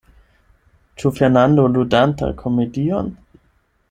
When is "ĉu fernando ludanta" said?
1.01-2.31